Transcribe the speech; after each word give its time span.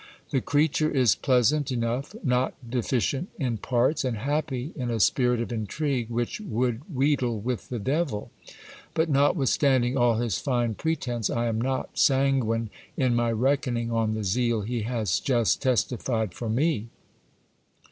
The 0.31 0.41
creature 0.41 0.89
is 0.89 1.13
pleasant 1.13 1.71
enough, 1.71 2.15
not 2.23 2.55
deficient 2.67 3.29
in 3.37 3.57
parts, 3.59 4.03
and 4.03 4.17
happy 4.17 4.73
in 4.75 4.89
a 4.89 4.99
spirit 4.99 5.39
of 5.39 5.51
intrigue 5.53 6.09
which 6.09 6.41
would 6.43 6.81
wheedle 6.91 7.39
with 7.39 7.69
the 7.69 7.77
devil. 7.77 8.31
But 8.95 9.09
notwithstanding 9.09 9.97
all 9.97 10.15
his 10.17 10.39
fine 10.39 10.73
pretence, 10.73 11.29
I 11.29 11.45
am 11.45 11.61
not 11.61 11.99
sanguine 11.99 12.71
in 12.97 13.15
my 13.15 13.31
reckoning 13.31 13.91
on 13.91 14.15
the 14.15 14.23
zeal 14.23 14.61
he 14.61 14.81
has 14.89 15.19
just 15.19 15.61
testified 15.61 16.33
for 16.33 16.49
me. 16.49 16.89